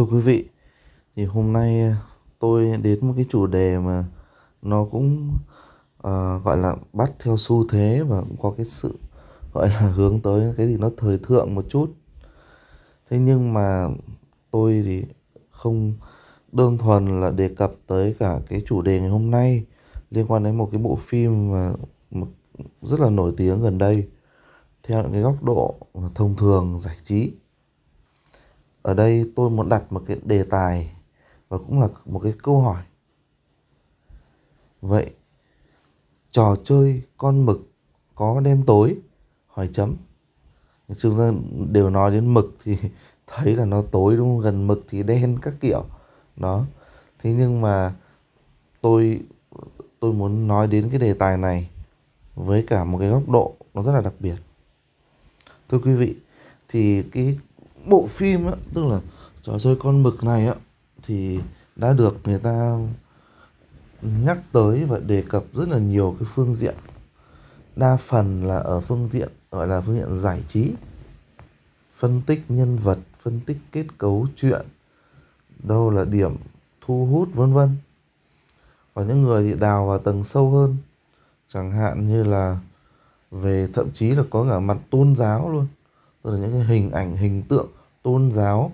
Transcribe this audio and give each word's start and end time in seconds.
Thưa 0.00 0.06
quý 0.06 0.20
vị, 0.20 0.44
thì 1.16 1.24
hôm 1.24 1.52
nay 1.52 1.80
ờ, 1.80 1.92
tôi 2.38 2.76
đến 2.82 3.06
một 3.06 3.12
cái 3.16 3.26
chủ 3.28 3.46
đề 3.46 3.78
mà 3.78 4.04
nó 4.62 4.84
cũng 4.84 5.38
ờ, 5.98 6.38
gọi 6.38 6.56
là 6.56 6.76
bắt 6.92 7.12
theo 7.18 7.36
xu 7.36 7.68
thế 7.68 8.02
và 8.08 8.20
cũng 8.20 8.36
có 8.40 8.54
cái 8.56 8.66
sự 8.66 8.98
gọi 9.52 9.68
là 9.68 9.80
hướng 9.96 10.20
tới 10.20 10.54
cái 10.56 10.66
gì 10.66 10.76
nó 10.78 10.90
thời 10.96 11.18
thượng 11.18 11.54
một 11.54 11.64
chút. 11.68 11.94
Thế 13.10 13.18
nhưng 13.18 13.54
mà 13.54 13.88
tôi 14.50 14.82
thì 14.84 15.04
không 15.50 15.92
đơn 16.52 16.78
thuần 16.78 17.20
là 17.20 17.30
đề 17.30 17.48
cập 17.48 17.72
tới 17.86 18.16
cả 18.18 18.40
cái 18.48 18.62
chủ 18.66 18.82
đề 18.82 19.00
ngày 19.00 19.10
hôm 19.10 19.30
nay 19.30 19.64
liên 20.10 20.26
quan 20.26 20.44
đến 20.44 20.58
một 20.58 20.68
cái 20.72 20.80
bộ 20.80 20.96
phim 20.96 21.52
mà 21.52 21.72
mà 22.10 22.26
rất 22.82 23.00
là 23.00 23.10
nổi 23.10 23.34
tiếng 23.36 23.60
gần 23.60 23.78
đây 23.78 24.08
theo 24.82 25.02
những 25.02 25.12
cái 25.12 25.20
góc 25.20 25.42
độ 25.42 25.74
thông 26.14 26.36
thường 26.36 26.80
giải 26.80 26.96
trí. 27.04 27.32
Ở 28.82 28.94
đây 28.94 29.30
tôi 29.36 29.50
muốn 29.50 29.68
đặt 29.68 29.92
một 29.92 30.02
cái 30.06 30.16
đề 30.24 30.42
tài 30.42 30.92
và 31.48 31.58
cũng 31.58 31.80
là 31.80 31.88
một 32.06 32.18
cái 32.18 32.32
câu 32.42 32.60
hỏi. 32.60 32.82
Vậy 34.80 35.10
trò 36.30 36.56
chơi 36.64 37.02
con 37.16 37.46
mực 37.46 37.60
có 38.14 38.40
đen 38.40 38.62
tối? 38.66 38.98
Hỏi 39.46 39.68
chấm. 39.72 39.96
Chúng 40.96 41.18
ta 41.18 41.32
đều 41.70 41.90
nói 41.90 42.10
đến 42.10 42.34
mực 42.34 42.56
thì 42.64 42.76
thấy 43.26 43.56
là 43.56 43.64
nó 43.64 43.82
tối 43.82 44.16
đúng 44.16 44.28
không? 44.28 44.40
Gần 44.40 44.66
mực 44.66 44.80
thì 44.88 45.02
đen 45.02 45.38
các 45.42 45.54
kiểu. 45.60 45.84
Đó. 46.36 46.64
Thế 47.18 47.32
nhưng 47.32 47.60
mà 47.60 47.94
tôi 48.80 49.22
tôi 50.00 50.12
muốn 50.12 50.48
nói 50.48 50.66
đến 50.66 50.88
cái 50.90 50.98
đề 50.98 51.14
tài 51.14 51.38
này 51.38 51.70
với 52.34 52.64
cả 52.68 52.84
một 52.84 52.98
cái 52.98 53.08
góc 53.08 53.28
độ 53.28 53.56
nó 53.74 53.82
rất 53.82 53.92
là 53.92 54.00
đặc 54.00 54.14
biệt. 54.18 54.36
Thưa 55.68 55.78
quý 55.78 55.94
vị, 55.94 56.16
thì 56.68 57.02
cái 57.02 57.38
bộ 57.86 58.06
phim 58.06 58.46
á, 58.46 58.52
tức 58.74 58.84
là 58.86 59.00
trò 59.42 59.58
chơi 59.58 59.76
con 59.80 60.02
mực 60.02 60.24
này 60.24 60.46
á 60.46 60.54
thì 61.02 61.40
đã 61.76 61.92
được 61.92 62.16
người 62.24 62.38
ta 62.38 62.78
nhắc 64.02 64.38
tới 64.52 64.84
và 64.84 64.98
đề 64.98 65.22
cập 65.28 65.44
rất 65.52 65.68
là 65.68 65.78
nhiều 65.78 66.16
cái 66.18 66.28
phương 66.34 66.54
diện. 66.54 66.74
Đa 67.76 67.96
phần 67.96 68.46
là 68.46 68.58
ở 68.58 68.80
phương 68.80 69.08
diện 69.12 69.28
gọi 69.50 69.66
là 69.66 69.80
phương 69.80 69.96
diện 69.96 70.16
giải 70.16 70.42
trí. 70.46 70.72
Phân 71.92 72.22
tích 72.26 72.44
nhân 72.48 72.76
vật, 72.76 72.98
phân 73.18 73.40
tích 73.46 73.58
kết 73.72 73.86
cấu 73.98 74.26
chuyện, 74.36 74.66
đâu 75.62 75.90
là 75.90 76.04
điểm 76.04 76.36
thu 76.80 77.06
hút 77.06 77.28
vân 77.34 77.52
vân. 77.52 77.76
và 78.94 79.04
những 79.04 79.22
người 79.22 79.48
thì 79.48 79.60
đào 79.60 79.86
vào 79.86 79.98
tầng 79.98 80.24
sâu 80.24 80.50
hơn, 80.50 80.76
chẳng 81.48 81.70
hạn 81.70 82.08
như 82.08 82.22
là 82.22 82.58
về 83.30 83.68
thậm 83.72 83.92
chí 83.92 84.10
là 84.10 84.22
có 84.30 84.46
cả 84.50 84.60
mặt 84.60 84.78
tôn 84.90 85.16
giáo 85.16 85.50
luôn 85.50 85.66
tức 86.22 86.30
là 86.30 86.38
những 86.38 86.52
cái 86.52 86.64
hình 86.64 86.90
ảnh, 86.90 87.16
hình 87.16 87.42
tượng, 87.42 87.68
tôn 88.02 88.32
giáo. 88.32 88.72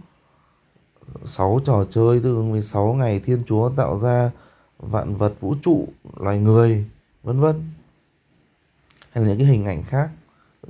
Sáu 1.25 1.61
trò 1.65 1.85
chơi, 1.91 2.21
tương 2.21 2.37
ứng 2.37 2.53
với 2.53 2.63
sáu 2.63 2.95
ngày 2.95 3.21
thiên 3.21 3.43
chúa 3.47 3.71
tạo 3.77 4.01
ra 4.01 4.31
vạn 4.79 5.17
vật 5.17 5.41
vũ 5.41 5.55
trụ, 5.63 5.89
loài 6.17 6.39
người, 6.39 6.85
vân 7.23 7.41
vân. 7.41 7.71
Hay 9.11 9.25
là 9.25 9.31
những 9.31 9.39
cái 9.39 9.47
hình 9.47 9.65
ảnh 9.65 9.83
khác. 9.83 10.11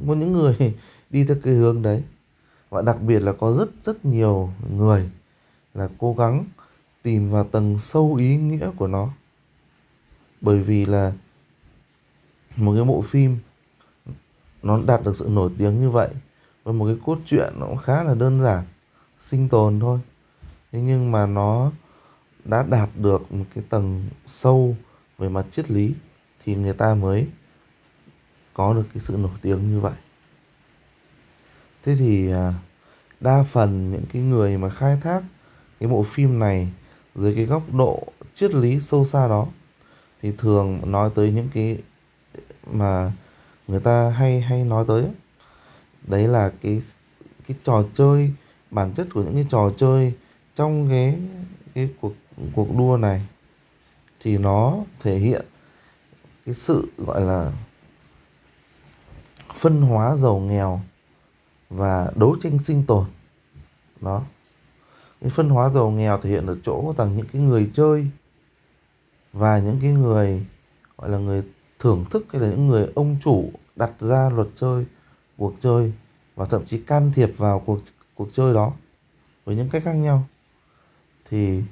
Có 0.07 0.15
những 0.15 0.33
người 0.33 0.57
đi 1.11 1.25
theo 1.25 1.37
cái 1.43 1.55
hướng 1.55 1.83
đấy. 1.83 2.03
Và 2.69 2.83
đặc 2.83 3.03
biệt 3.03 3.21
là 3.21 3.33
có 3.33 3.53
rất 3.53 3.71
rất 3.83 4.05
nhiều 4.05 4.51
người 4.77 5.11
là 5.75 5.89
cố 5.99 6.15
gắng 6.19 6.45
tìm 7.03 7.31
vào 7.31 7.45
tầng 7.45 7.79
sâu 7.79 8.15
ý 8.15 8.37
nghĩa 8.37 8.71
của 8.77 8.87
nó. 8.87 9.09
Bởi 10.41 10.59
vì 10.59 10.87
là 10.87 11.13
một 12.57 12.75
cái 12.75 12.85
bộ 12.85 13.03
phim 13.03 13.39
nó 14.63 14.83
đạt 14.87 15.05
được 15.05 15.17
sự 15.17 15.29
nổi 15.31 15.51
tiếng 15.59 15.81
như 15.81 15.91
vậy 15.91 16.09
với 16.67 16.75
một 16.75 16.87
cái 16.87 16.97
cốt 17.05 17.19
truyện 17.27 17.53
nó 17.57 17.67
cũng 17.67 17.77
khá 17.77 18.05
là 18.05 18.15
đơn 18.15 18.41
giản, 18.41 18.65
sinh 19.19 19.49
tồn 19.49 19.81
thôi. 19.81 19.99
Thế 20.73 20.81
nhưng 20.81 21.13
mà 21.13 21.27
nó 21.27 21.73
đã 22.45 22.63
đạt 22.63 22.89
được 22.97 23.33
một 23.33 23.45
cái 23.55 23.65
tầng 23.69 24.09
sâu 24.27 24.77
về 25.19 25.29
mặt 25.29 25.47
triết 25.51 25.71
lý 25.71 25.95
thì 26.45 26.55
người 26.55 26.73
ta 26.73 26.95
mới 26.95 27.27
có 28.55 28.75
được 28.75 28.85
cái 28.95 29.03
sự 29.03 29.17
nổi 29.17 29.31
tiếng 29.43 29.71
như 29.71 29.81
vậy. 29.81 29.93
Thế 31.85 31.97
thì 31.97 32.31
à, 32.31 32.55
đa 33.21 33.43
phần 33.43 33.93
những 33.93 34.05
cái 34.13 34.23
người 34.23 34.59
mà 34.59 34.71
khai 34.71 35.01
thác 35.03 35.23
cái 35.81 35.89
bộ 35.89 36.03
phim 36.03 36.39
này 36.39 36.73
dưới 37.15 37.35
cái 37.35 37.45
góc 37.45 37.75
độ 37.75 38.03
triết 38.35 38.55
lý 38.55 38.81
sâu 38.81 39.05
xa 39.05 39.29
đó 39.29 39.47
thì 40.23 40.33
thường 40.39 40.81
nói 40.85 41.11
tới 41.15 41.33
những 41.33 41.49
cái 41.55 41.79
mà 42.73 43.13
người 43.69 43.81
ta 43.81 44.11
hay 44.11 44.41
hay 44.41 44.65
nói 44.65 44.85
tới 44.89 45.05
đấy 46.07 46.29
là 46.29 46.53
cái 46.63 46.83
cái 47.49 47.57
trò 47.65 47.83
chơi, 47.95 48.33
bản 48.71 48.93
chất 48.95 49.07
của 49.15 49.23
những 49.23 49.35
cái 49.35 49.47
trò 49.49 49.71
chơi 49.77 50.13
trong 50.55 50.89
cái 50.91 51.19
cái 51.75 51.89
cuộc 52.01 52.13
cuộc 52.55 52.77
đua 52.77 52.97
này 52.97 53.27
thì 54.21 54.39
nó 54.39 54.77
thể 55.01 55.19
hiện 55.19 55.47
cái 56.47 56.55
sự 56.55 56.89
gọi 56.99 57.21
là 57.21 57.53
phân 59.55 59.83
hóa 59.83 60.17
giàu 60.17 60.39
nghèo 60.39 60.81
và 61.71 62.11
đấu 62.15 62.37
tranh 62.41 62.59
sinh 62.59 62.87
tồn. 62.87 63.05
Đó. 64.01 64.23
Cái 65.21 65.31
phân 65.31 65.49
hóa 65.49 65.69
giàu 65.69 65.91
nghèo 65.91 66.19
thể 66.19 66.31
hiện 66.31 66.47
ở 66.47 66.57
chỗ 66.63 66.95
rằng 66.99 67.17
những 67.17 67.27
cái 67.33 67.43
người 67.43 67.71
chơi 67.73 68.07
và 69.33 69.59
những 69.59 69.79
cái 69.83 69.93
người, 69.93 70.47
gọi 70.97 71.11
là 71.11 71.19
người 71.19 71.43
thưởng 71.79 72.05
thức 72.11 72.27
hay 72.33 72.43
là 72.43 72.49
những 72.49 72.67
người 72.67 72.89
ông 72.95 73.17
chủ 73.21 73.51
đặt 73.77 73.93
ra 74.01 74.31
luật 74.31 74.49
chơi 74.57 74.87
cuộc 75.39 75.55
chơi 75.61 75.93
và 76.35 76.45
thậm 76.45 76.65
chí 76.67 76.79
can 76.79 77.13
thiệp 77.15 77.31
vào 77.37 77.63
cuộc 77.67 77.79
cuộc 78.15 78.29
chơi 78.33 78.55
đó 78.55 78.73
với 79.45 79.57
những 79.57 79.69
cách 79.69 79.83
khác 79.85 79.93
nhau. 79.93 80.25
Thì 81.31 81.63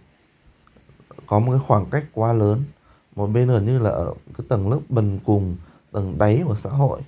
có 1.27 1.39
một 1.39 1.53
cái 1.53 1.61
khoảng 1.67 1.87
cách 1.91 2.05
quá 2.13 2.33
lớn 2.33 2.65
một 3.17 3.27
bên 3.27 3.49
gần 3.49 3.67
như 3.67 3.79
là 3.79 3.91
ở 3.91 4.15
cái 4.39 4.47
tầng 4.49 4.71
lớp 4.71 4.81
bần 4.89 5.19
cùng 5.25 5.57
tầng 5.93 6.19
đáy 6.19 6.43
của 6.47 6.57
xã 6.57 6.71
hội. 6.71 7.01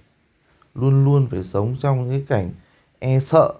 Luôn 0.75 1.05
luôn 1.05 1.27
phải 1.31 1.45
sống 1.45 1.77
trong 1.79 1.99
những 1.99 2.09
cái 2.09 2.25
cảnh 2.29 2.53
e 2.99 3.21
sợ 3.21 3.55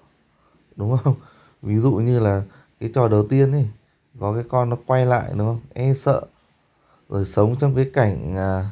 đúng 0.75 0.97
không? 0.97 1.15
Ví 1.61 1.77
dụ 1.77 1.91
như 1.91 2.19
là 2.19 2.43
cái 2.79 2.89
trò 2.93 3.07
đầu 3.07 3.27
tiên 3.27 3.51
ấy 3.51 3.69
có 4.19 4.33
cái 4.33 4.43
con 4.49 4.69
nó 4.69 4.77
quay 4.85 5.05
lại 5.05 5.29
đúng 5.37 5.47
không? 5.47 5.59
E 5.73 5.93
sợ. 5.93 6.21
Rồi 7.09 7.25
sống 7.25 7.55
trong 7.55 7.75
cái 7.75 7.89
cảnh 7.93 8.35
à, 8.35 8.71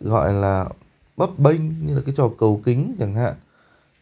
gọi 0.00 0.32
là 0.32 0.68
bấp 1.20 1.38
bênh 1.38 1.86
như 1.86 1.94
là 1.94 2.02
cái 2.06 2.14
trò 2.14 2.30
cầu 2.38 2.60
kính 2.64 2.96
chẳng 2.98 3.14
hạn. 3.14 3.34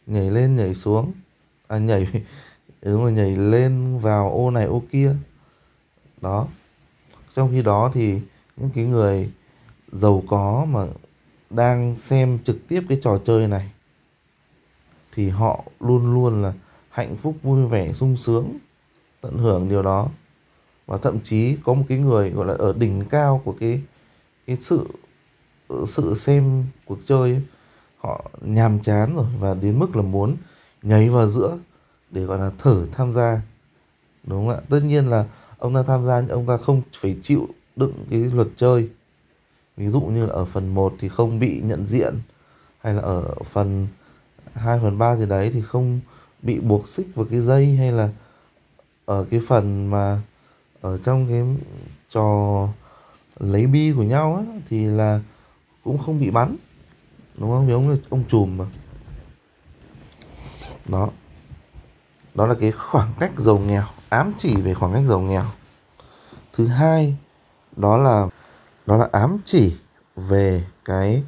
Nhảy 0.07 0.31
lên, 0.31 0.55
nhảy 0.55 0.73
xuống. 0.73 1.11
À 1.67 1.77
nhảy, 1.77 2.07
đúng 2.81 3.01
rồi, 3.01 3.11
nhảy 3.11 3.35
lên 3.37 3.97
vào 3.97 4.31
ô 4.31 4.51
này, 4.51 4.65
ô 4.65 4.83
kia. 4.91 5.15
Đó. 6.21 6.47
Trong 7.33 7.51
khi 7.51 7.61
đó 7.61 7.91
thì 7.93 8.19
những 8.57 8.69
cái 8.73 8.85
người 8.85 9.31
giàu 9.91 10.23
có 10.27 10.67
mà 10.69 10.85
đang 11.49 11.95
xem 11.95 12.39
trực 12.43 12.67
tiếp 12.67 12.83
cái 12.89 12.97
trò 13.01 13.17
chơi 13.23 13.47
này, 13.47 13.71
thì 15.13 15.29
họ 15.29 15.63
luôn 15.79 16.13
luôn 16.13 16.41
là 16.41 16.53
hạnh 16.89 17.15
phúc, 17.17 17.35
vui 17.43 17.65
vẻ, 17.65 17.93
sung 17.93 18.17
sướng, 18.17 18.57
tận 19.21 19.37
hưởng 19.37 19.69
điều 19.69 19.81
đó. 19.81 20.09
Và 20.85 20.97
thậm 20.97 21.19
chí 21.23 21.57
có 21.63 21.73
một 21.73 21.85
cái 21.89 21.97
người 21.97 22.29
gọi 22.29 22.47
là 22.47 22.53
ở 22.53 22.73
đỉnh 22.77 23.05
cao 23.09 23.41
của 23.45 23.55
cái 23.59 23.81
cái 24.47 24.57
sự 24.57 24.87
sự 25.87 26.15
xem 26.15 26.63
cuộc 26.85 26.99
chơi 27.05 27.31
ấy, 27.31 27.41
họ 27.97 28.31
nhàm 28.41 28.79
chán 28.79 29.15
rồi 29.15 29.25
và 29.39 29.53
đến 29.53 29.79
mức 29.79 29.95
là 29.95 30.01
muốn 30.01 30.35
nhảy 30.81 31.09
vào 31.09 31.27
giữa 31.27 31.57
để 32.11 32.21
gọi 32.21 32.39
là 32.39 32.51
thử 32.57 32.87
tham 32.91 33.11
gia. 33.11 33.41
Đúng 34.23 34.47
không 34.47 34.55
ạ? 34.55 34.61
Tất 34.69 34.79
nhiên 34.83 35.09
là 35.09 35.25
ông 35.57 35.73
ta 35.73 35.83
tham 35.83 36.05
gia 36.05 36.19
nhưng 36.19 36.29
ông 36.29 36.47
ta 36.47 36.57
không 36.57 36.81
phải 36.99 37.17
chịu 37.21 37.47
đựng 37.75 37.93
cái 38.09 38.19
luật 38.19 38.47
chơi. 38.55 38.89
Ví 39.77 39.87
dụ 39.87 40.01
như 40.01 40.25
là 40.25 40.33
ở 40.33 40.45
phần 40.45 40.73
1 40.73 40.93
thì 40.99 41.09
không 41.09 41.39
bị 41.39 41.61
nhận 41.61 41.85
diện 41.85 42.13
hay 42.81 42.93
là 42.93 43.01
ở 43.01 43.35
phần 43.51 43.87
2 44.53 44.79
phần 44.81 44.97
3 44.97 45.15
gì 45.15 45.25
đấy 45.25 45.51
thì 45.53 45.61
không 45.61 45.99
bị 46.41 46.59
buộc 46.59 46.87
xích 46.87 47.07
vào 47.15 47.25
cái 47.29 47.39
dây 47.39 47.75
hay 47.75 47.91
là 47.91 48.09
ở 49.05 49.25
cái 49.29 49.41
phần 49.47 49.89
mà 49.89 50.21
ở 50.81 50.97
trong 50.97 51.27
cái 51.29 51.43
trò 52.09 52.67
lấy 53.39 53.67
bi 53.67 53.93
của 53.95 54.03
nhau 54.03 54.35
á, 54.35 54.59
thì 54.69 54.85
là 54.85 55.19
cũng 55.89 55.97
không 55.97 56.19
bị 56.19 56.31
bắn. 56.31 56.57
Đúng 57.37 57.51
không? 57.51 57.67
Vì 57.67 57.73
ông 57.73 57.97
ông 58.09 58.23
chùm 58.27 58.57
mà. 58.57 58.65
Đó. 60.87 61.09
Đó 62.35 62.47
là 62.47 62.55
cái 62.59 62.71
khoảng 62.71 63.13
cách 63.19 63.31
giàu 63.37 63.57
nghèo, 63.57 63.83
ám 64.09 64.33
chỉ 64.37 64.61
về 64.61 64.73
khoảng 64.73 64.93
cách 64.93 65.03
giàu 65.07 65.19
nghèo. 65.19 65.45
Thứ 66.53 66.67
hai, 66.67 67.17
đó 67.75 67.97
là 67.97 68.27
đó 68.85 68.97
là 68.97 69.09
ám 69.11 69.37
chỉ 69.45 69.75
về 70.15 70.65
cái 70.85 71.23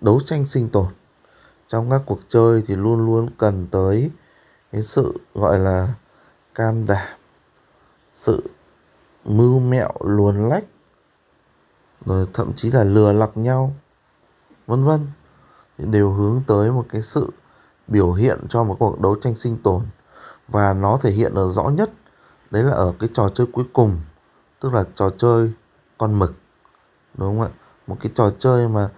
đấu 0.00 0.20
tranh 0.24 0.46
sinh 0.46 0.68
tồn. 0.68 0.86
Trong 1.68 1.90
các 1.90 2.02
cuộc 2.06 2.20
chơi 2.28 2.62
thì 2.66 2.76
luôn 2.76 3.06
luôn 3.06 3.30
cần 3.38 3.66
tới 3.70 4.10
cái 4.72 4.82
sự 4.82 5.20
gọi 5.34 5.58
là 5.58 5.94
can 6.54 6.86
đảm, 6.86 7.18
sự 8.12 8.50
mưu 9.24 9.60
mẹo 9.60 9.92
luồn 10.00 10.48
lách 10.48 10.64
rồi 12.06 12.26
thậm 12.32 12.52
chí 12.56 12.70
là 12.70 12.84
lừa 12.84 13.12
lọc 13.12 13.36
nhau, 13.36 13.74
vân 14.66 14.84
vân. 14.84 15.06
Đều 15.78 16.10
hướng 16.10 16.42
tới 16.46 16.70
một 16.70 16.86
cái 16.88 17.02
sự 17.02 17.30
biểu 17.88 18.12
hiện 18.12 18.38
cho 18.48 18.64
một 18.64 18.76
cuộc 18.78 19.00
đấu 19.00 19.16
tranh 19.22 19.34
sinh 19.34 19.56
tồn. 19.62 19.82
Và 20.48 20.72
nó 20.72 20.98
thể 21.02 21.10
hiện 21.10 21.34
ở 21.34 21.48
rõ 21.48 21.68
nhất, 21.68 21.90
đấy 22.50 22.62
là 22.62 22.72
ở 22.72 22.92
cái 22.98 23.08
trò 23.14 23.28
chơi 23.28 23.46
cuối 23.52 23.64
cùng, 23.72 24.00
tức 24.60 24.74
là 24.74 24.84
trò 24.94 25.10
chơi 25.10 25.52
con 25.98 26.18
mực, 26.18 26.34
đúng 27.14 27.38
không 27.38 27.40
ạ? 27.40 27.48
Một 27.86 27.96
cái 28.00 28.12
trò 28.14 28.30
chơi 28.38 28.68
mà 28.68 28.88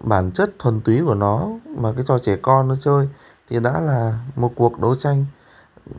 bản 0.00 0.30
chất 0.32 0.50
thuần 0.58 0.80
túy 0.80 1.02
của 1.04 1.14
nó, 1.14 1.48
mà 1.66 1.92
cái 1.92 2.04
trò 2.06 2.18
trẻ 2.18 2.36
con 2.42 2.68
nó 2.68 2.76
chơi, 2.80 3.08
thì 3.48 3.60
đã 3.60 3.80
là 3.80 4.18
một 4.36 4.52
cuộc 4.56 4.80
đấu 4.80 4.94
tranh. 4.94 5.26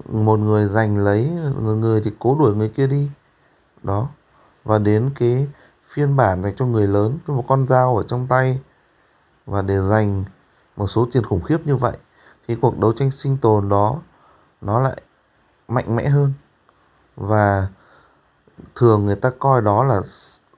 Một 0.10 0.40
người 0.40 0.66
giành 0.66 0.98
lấy, 0.98 1.30
người 1.62 1.76
người 1.76 2.02
thì 2.02 2.12
cố 2.20 2.36
đuổi 2.40 2.56
người 2.56 2.70
kia 2.70 2.88
đi. 2.88 3.10
Đó. 3.84 4.08
Và 4.64 4.78
đến 4.78 5.12
cái 5.16 5.48
phiên 5.94 6.16
bản 6.16 6.44
dành 6.44 6.56
cho 6.56 6.66
người 6.66 6.88
lớn 6.88 7.20
với 7.26 7.38
một 7.38 7.46
con 7.48 7.68
dao 7.68 7.98
ở 7.98 8.04
trong 8.04 8.28
tay. 8.28 8.62
Và 9.46 9.62
để 9.62 9.80
giành 9.80 10.24
một 10.78 10.88
số 10.88 11.08
tiền 11.12 11.24
khủng 11.24 11.42
khiếp 11.42 11.68
như 11.68 11.76
vậy, 11.76 11.98
thì 12.48 12.56
cuộc 12.56 12.80
đấu 12.80 12.94
tranh 12.94 13.12
sinh 13.12 13.38
tồn 13.38 13.70
đó, 13.70 14.00
nó 14.62 14.80
lại 14.80 15.02
mạnh 15.68 15.96
mẽ 15.96 16.10
hơn. 16.10 16.34
Và 17.16 17.68
thường 18.76 19.06
người 19.06 19.16
ta 19.16 19.32
coi 19.40 19.62
đó 19.62 19.84
là 19.84 20.02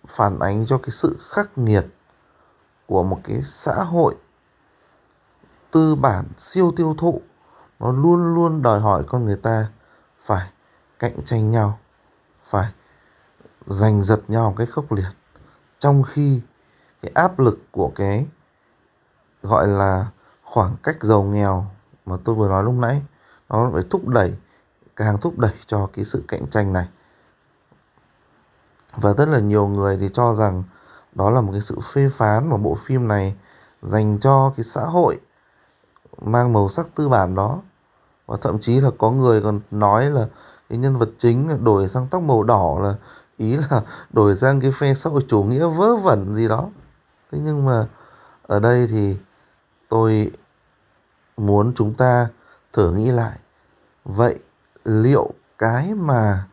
phản 0.07 0.39
ánh 0.39 0.65
cho 0.67 0.77
cái 0.77 0.89
sự 0.89 1.17
khắc 1.29 1.57
nghiệt 1.57 1.85
của 2.85 3.03
một 3.03 3.19
cái 3.23 3.41
xã 3.43 3.73
hội 3.73 4.15
tư 5.71 5.95
bản 5.95 6.25
siêu 6.37 6.73
tiêu 6.75 6.95
thụ. 6.97 7.21
Nó 7.79 7.91
luôn 7.91 8.35
luôn 8.35 8.61
đòi 8.61 8.79
hỏi 8.79 9.03
con 9.07 9.25
người 9.25 9.37
ta 9.37 9.67
phải 10.23 10.49
cạnh 10.99 11.25
tranh 11.25 11.51
nhau, 11.51 11.79
phải 12.43 12.71
giành 13.67 14.03
giật 14.03 14.21
nhau 14.27 14.49
một 14.49 14.55
cách 14.57 14.69
khốc 14.71 14.91
liệt 14.91 15.09
trong 15.83 16.03
khi 16.03 16.41
cái 17.01 17.11
áp 17.15 17.39
lực 17.39 17.59
của 17.71 17.91
cái, 17.95 18.27
gọi 19.41 19.67
là 19.67 20.07
khoảng 20.43 20.75
cách 20.83 21.03
giàu 21.03 21.23
nghèo 21.23 21.65
mà 22.05 22.15
tôi 22.23 22.35
vừa 22.35 22.47
nói 22.47 22.63
lúc 22.63 22.73
nãy, 22.73 23.01
nó 23.49 23.69
phải 23.73 23.83
thúc 23.89 24.07
đẩy, 24.07 24.33
càng 24.95 25.17
thúc 25.17 25.39
đẩy 25.39 25.53
cho 25.65 25.89
cái 25.93 26.05
sự 26.05 26.23
cạnh 26.27 26.47
tranh 26.47 26.73
này. 26.73 26.87
Và 28.95 29.13
rất 29.13 29.29
là 29.29 29.39
nhiều 29.39 29.67
người 29.67 29.97
thì 29.97 30.09
cho 30.13 30.33
rằng 30.33 30.63
đó 31.15 31.29
là 31.29 31.41
một 31.41 31.51
cái 31.51 31.61
sự 31.61 31.79
phê 31.93 32.09
phán 32.09 32.49
mà 32.49 32.57
bộ 32.57 32.75
phim 32.75 33.07
này 33.07 33.35
dành 33.81 34.19
cho 34.19 34.53
cái 34.57 34.63
xã 34.63 34.81
hội 34.81 35.19
mang 36.21 36.53
màu 36.53 36.69
sắc 36.69 36.87
tư 36.95 37.09
bản 37.09 37.35
đó. 37.35 37.61
Và 38.25 38.37
thậm 38.41 38.59
chí 38.59 38.81
là 38.81 38.89
có 38.97 39.11
người 39.11 39.41
còn 39.41 39.59
nói 39.71 40.11
là 40.11 40.27
cái 40.69 40.77
nhân 40.77 40.97
vật 40.97 41.09
chính 41.17 41.63
đổi 41.63 41.89
sang 41.89 42.07
tóc 42.11 42.21
màu 42.21 42.43
đỏ 42.43 42.79
là 42.81 42.95
ý 43.37 43.55
là 43.55 43.81
đổi 44.09 44.35
sang 44.35 44.61
cái 44.61 44.71
phe 44.71 44.93
xã 44.93 45.09
hội 45.09 45.25
chủ 45.27 45.43
nghĩa 45.43 45.67
vớ 45.67 45.95
vẩn 45.95 46.35
gì 46.35 46.47
đó. 46.47 46.69
Thế 47.31 47.39
nhưng 47.41 47.65
mà 47.65 47.87
ở 48.41 48.59
đây 48.59 48.87
thì 48.87 49.17
tôi 49.89 50.31
muốn 51.37 51.73
chúng 51.75 51.93
ta 51.93 52.27
thử 52.73 52.93
nghĩ 52.93 53.11
lại. 53.11 53.39
Vậy 54.05 54.39
liệu 54.83 55.33
cái 55.57 55.93
mà 55.93 56.47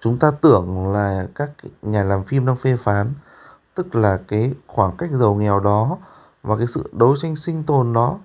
chúng 0.00 0.18
ta 0.18 0.30
tưởng 0.30 0.92
là 0.92 1.26
các 1.34 1.50
nhà 1.82 2.04
làm 2.04 2.24
phim 2.24 2.46
đang 2.46 2.56
phê 2.56 2.76
phán, 2.76 3.12
tức 3.74 3.94
là 3.94 4.20
cái 4.28 4.54
khoảng 4.66 4.96
cách 4.96 5.10
giàu 5.10 5.34
nghèo 5.34 5.60
đó 5.60 5.98
và 6.42 6.56
cái 6.56 6.66
sự 6.66 6.90
đấu 6.92 7.16
tranh 7.16 7.36
sinh 7.36 7.64
tồn 7.64 7.92
đó, 7.92 8.18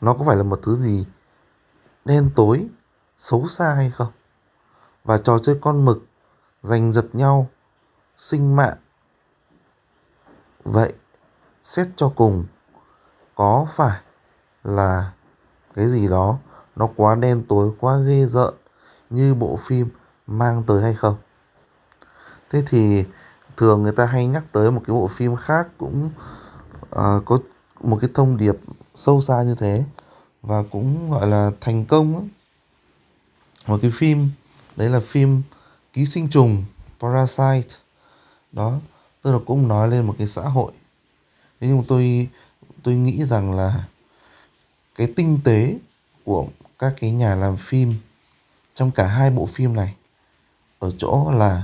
nó 0.00 0.14
có 0.14 0.24
phải 0.24 0.36
là 0.36 0.42
một 0.42 0.60
thứ 0.62 0.76
gì 0.76 1.06
đen 2.04 2.30
tối, 2.36 2.68
xấu 3.18 3.48
xa 3.48 3.74
hay 3.74 3.90
không? 3.90 4.12
Và 5.10 5.18
trò 5.18 5.38
chơi 5.38 5.58
con 5.60 5.84
mực 5.84 6.06
giành 6.62 6.92
giật 6.92 7.06
nhau 7.12 7.48
sinh 8.18 8.56
mạng 8.56 8.76
vậy 10.64 10.92
xét 11.62 11.88
cho 11.96 12.12
cùng 12.16 12.44
có 13.34 13.66
phải 13.74 14.00
là 14.64 15.12
cái 15.74 15.88
gì 15.88 16.08
đó 16.08 16.38
nó 16.76 16.88
quá 16.96 17.14
đen 17.14 17.44
tối 17.48 17.72
quá 17.80 17.98
ghê 17.98 18.26
rợn 18.26 18.54
như 19.10 19.34
bộ 19.34 19.56
phim 19.56 19.88
mang 20.26 20.62
tới 20.66 20.82
hay 20.82 20.94
không 20.94 21.16
thế 22.50 22.62
thì 22.66 23.04
thường 23.56 23.82
người 23.82 23.92
ta 23.92 24.04
hay 24.04 24.26
nhắc 24.26 24.44
tới 24.52 24.70
một 24.70 24.82
cái 24.86 24.94
bộ 24.94 25.06
phim 25.06 25.36
khác 25.36 25.68
cũng 25.78 26.10
uh, 26.82 27.24
có 27.24 27.38
một 27.80 27.98
cái 28.00 28.10
thông 28.14 28.36
điệp 28.36 28.56
sâu 28.94 29.20
xa 29.20 29.42
như 29.42 29.54
thế 29.54 29.84
và 30.42 30.62
cũng 30.70 31.10
gọi 31.10 31.26
là 31.26 31.50
thành 31.60 31.84
công 31.84 32.16
ấy. 32.16 32.28
một 33.66 33.78
cái 33.82 33.90
phim 33.90 34.30
đấy 34.76 34.88
là 34.88 35.00
phim 35.00 35.42
ký 35.92 36.06
sinh 36.06 36.28
trùng, 36.28 36.64
parasite. 37.00 37.76
Đó 38.52 38.78
tức 39.22 39.32
là 39.32 39.38
cũng 39.46 39.68
nói 39.68 39.88
lên 39.88 40.06
một 40.06 40.14
cái 40.18 40.26
xã 40.26 40.42
hội. 40.42 40.72
Thế 41.60 41.68
nhưng 41.68 41.78
mà 41.78 41.84
tôi 41.88 42.28
tôi 42.82 42.94
nghĩ 42.94 43.24
rằng 43.24 43.52
là 43.52 43.84
cái 44.94 45.12
tinh 45.16 45.38
tế 45.44 45.78
của 46.24 46.46
các 46.78 46.94
cái 47.00 47.10
nhà 47.10 47.34
làm 47.34 47.56
phim 47.56 47.94
trong 48.74 48.90
cả 48.90 49.06
hai 49.06 49.30
bộ 49.30 49.46
phim 49.46 49.74
này 49.74 49.94
ở 50.78 50.90
chỗ 50.98 51.30
là 51.30 51.62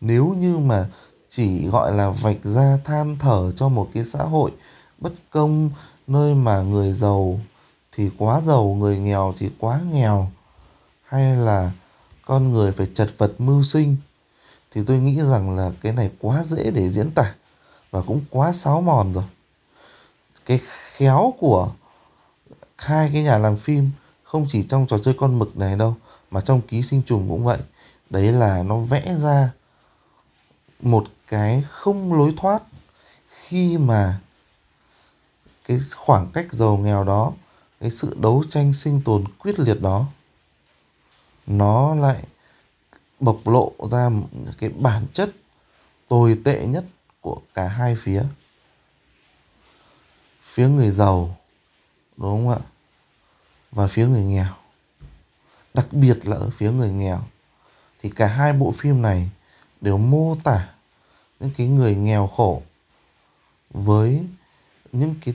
nếu 0.00 0.34
như 0.38 0.58
mà 0.58 0.88
chỉ 1.28 1.68
gọi 1.68 1.92
là 1.92 2.10
vạch 2.10 2.44
ra 2.44 2.78
than 2.84 3.16
thở 3.20 3.52
cho 3.56 3.68
một 3.68 3.90
cái 3.94 4.04
xã 4.04 4.18
hội 4.18 4.52
bất 4.98 5.12
công, 5.30 5.70
nơi 6.06 6.34
mà 6.34 6.62
người 6.62 6.92
giàu 6.92 7.40
thì 7.92 8.10
quá 8.18 8.40
giàu, 8.40 8.76
người 8.78 8.98
nghèo 8.98 9.34
thì 9.38 9.50
quá 9.58 9.80
nghèo, 9.92 10.30
hay 11.02 11.36
là 11.36 11.70
con 12.28 12.52
người 12.52 12.72
phải 12.72 12.86
chật 12.94 13.10
vật 13.18 13.32
mưu 13.38 13.62
sinh, 13.62 13.96
thì 14.70 14.80
tôi 14.86 14.98
nghĩ 14.98 15.20
rằng 15.20 15.56
là 15.56 15.72
cái 15.80 15.92
này 15.92 16.10
quá 16.20 16.42
dễ 16.44 16.70
để 16.70 16.88
diễn 16.92 17.10
tả 17.10 17.34
và 17.90 18.02
cũng 18.02 18.24
quá 18.30 18.52
sáo 18.52 18.80
mòn 18.80 19.12
rồi. 19.12 19.24
Cái 20.46 20.60
khéo 20.64 21.34
của 21.38 21.72
hai 22.76 23.10
cái 23.12 23.22
nhà 23.22 23.38
làm 23.38 23.56
phim 23.56 23.90
không 24.22 24.46
chỉ 24.48 24.62
trong 24.62 24.86
trò 24.86 24.98
chơi 24.98 25.14
con 25.18 25.38
mực 25.38 25.56
này 25.56 25.76
đâu, 25.76 25.96
mà 26.30 26.40
trong 26.40 26.60
ký 26.60 26.82
sinh 26.82 27.02
trùng 27.06 27.28
cũng 27.28 27.44
vậy. 27.44 27.58
Đấy 28.10 28.32
là 28.32 28.62
nó 28.62 28.76
vẽ 28.76 29.14
ra 29.18 29.50
một 30.80 31.04
cái 31.28 31.64
không 31.70 32.12
lối 32.12 32.34
thoát 32.36 32.62
khi 33.28 33.78
mà 33.78 34.20
cái 35.64 35.80
khoảng 35.96 36.30
cách 36.32 36.52
giàu 36.52 36.76
nghèo 36.76 37.04
đó, 37.04 37.32
cái 37.80 37.90
sự 37.90 38.16
đấu 38.20 38.44
tranh 38.50 38.72
sinh 38.72 39.00
tồn 39.04 39.24
quyết 39.38 39.60
liệt 39.60 39.80
đó 39.80 40.06
nó 41.48 41.94
lại 41.94 42.24
bộc 43.20 43.48
lộ 43.48 43.72
ra 43.90 44.10
cái 44.58 44.70
bản 44.70 45.06
chất 45.12 45.30
tồi 46.08 46.40
tệ 46.44 46.66
nhất 46.66 46.84
của 47.20 47.40
cả 47.54 47.68
hai 47.68 47.96
phía. 47.98 48.22
Phía 50.42 50.68
người 50.68 50.90
giàu, 50.90 51.36
đúng 52.16 52.30
không 52.30 52.48
ạ? 52.48 52.58
Và 53.70 53.86
phía 53.86 54.06
người 54.06 54.24
nghèo. 54.24 54.54
Đặc 55.74 55.86
biệt 55.92 56.28
là 56.28 56.36
ở 56.36 56.50
phía 56.50 56.70
người 56.70 56.90
nghèo, 56.90 57.20
thì 58.00 58.10
cả 58.10 58.26
hai 58.26 58.52
bộ 58.52 58.70
phim 58.70 59.02
này 59.02 59.30
đều 59.80 59.98
mô 59.98 60.36
tả 60.44 60.68
những 61.40 61.50
cái 61.56 61.68
người 61.68 61.94
nghèo 61.94 62.26
khổ 62.26 62.62
với 63.70 64.26
những 64.92 65.14
cái 65.24 65.34